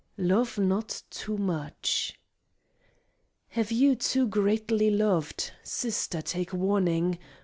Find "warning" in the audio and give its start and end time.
6.53-7.19